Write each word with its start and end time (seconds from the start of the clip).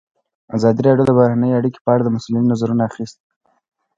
ازادي 0.55 0.81
راډیو 0.87 1.07
د 1.07 1.11
بهرنۍ 1.17 1.51
اړیکې 1.59 1.79
په 1.85 1.89
اړه 1.93 2.03
د 2.03 2.09
مسؤلینو 2.15 2.51
نظرونه 2.53 2.83
اخیستي. 2.89 3.27